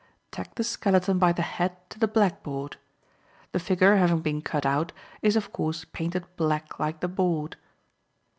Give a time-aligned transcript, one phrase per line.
[0.31, 2.77] Tack the skeleton by the head to the black board.
[3.51, 7.55] The figure having been cut out, is of course painted black like the board.